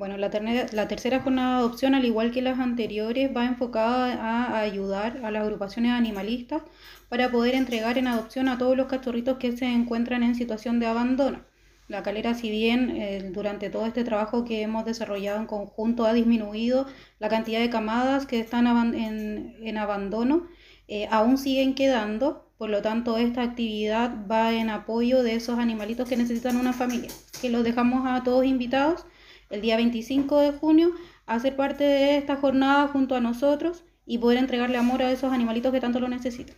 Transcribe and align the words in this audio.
Bueno, 0.00 0.16
la, 0.16 0.30
la, 0.72 0.88
tercera 0.88 1.20
jornada 1.20 1.58
de 1.58 1.58
adopción, 1.58 1.94
al 1.94 2.06
igual 2.06 2.30
que 2.30 2.40
las 2.40 2.58
anteriores, 2.58 3.36
va 3.36 3.44
enfocada 3.44 4.14
a, 4.14 4.60
ayudar 4.60 5.20
a 5.22 5.30
las 5.30 5.42
agrupaciones 5.42 5.92
animalistas 5.92 6.62
para 7.10 7.30
poder 7.30 7.54
entregar 7.54 7.98
en 7.98 8.06
adopción 8.06 8.48
a 8.48 8.56
todos 8.56 8.78
los 8.78 8.86
cachorritos 8.86 9.36
que 9.36 9.54
se 9.54 9.66
encuentran 9.66 10.22
en 10.22 10.34
situación 10.34 10.80
de 10.80 10.86
abandono. 10.86 11.40
La 11.86 12.02
calera, 12.02 12.32
si 12.32 12.50
bien 12.50 12.96
eh, 12.96 13.30
durante 13.30 13.68
todo 13.68 13.84
este 13.84 14.02
trabajo 14.02 14.42
que 14.46 14.62
hemos 14.62 14.86
desarrollado 14.86 15.38
en 15.38 15.44
conjunto 15.44 16.06
ha 16.06 16.14
disminuido 16.14 16.86
la 17.18 17.28
cantidad 17.28 17.60
de 17.60 17.68
camadas 17.68 18.24
que 18.24 18.40
están 18.40 18.66
en, 18.94 19.76
abandono, 19.76 20.46
eh, 20.88 21.08
aún 21.10 21.36
siguen 21.36 21.74
quedando, 21.74 22.48
por 22.56 22.70
lo 22.70 22.80
tanto 22.80 23.18
esta 23.18 23.42
actividad 23.42 24.26
va 24.26 24.54
en 24.54 24.70
apoyo 24.70 25.22
de 25.22 25.34
esos 25.34 25.58
animalitos 25.58 26.08
que 26.08 26.16
necesitan 26.16 26.56
una 26.56 26.72
familia, 26.72 27.10
que 27.42 27.50
los 27.50 27.64
dejamos 27.64 28.06
a 28.06 28.24
todos 28.24 28.46
invitados 28.46 29.04
el 29.50 29.60
día 29.60 29.76
25 29.76 30.38
de 30.38 30.52
junio 30.52 30.92
a 31.26 31.38
parte 31.54 31.84
de 31.84 32.16
esta 32.16 32.36
jornada 32.36 32.88
junto 32.88 33.14
a 33.14 33.20
nosotros 33.20 33.84
y 34.06 34.18
poder 34.18 34.38
entregarle 34.38 34.78
amor 34.78 35.02
a 35.02 35.12
esos 35.12 35.32
animalitos 35.32 35.72
que 35.72 35.80
tanto 35.80 36.00
lo 36.00 36.08
necesitan. 36.08 36.48